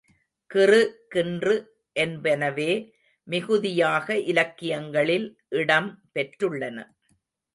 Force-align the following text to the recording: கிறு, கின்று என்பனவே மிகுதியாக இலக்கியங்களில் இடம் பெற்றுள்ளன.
கிறு, 0.51 0.79
கின்று 1.07 1.55
என்பனவே 1.95 2.71
மிகுதியாக 3.27 4.17
இலக்கியங்களில் 4.17 5.27
இடம் 5.49 5.89
பெற்றுள்ளன. 6.15 6.77